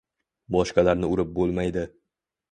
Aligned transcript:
Boshqalarni 0.55 1.09
urib 1.15 1.35
bo‘lmaydi 1.35 1.83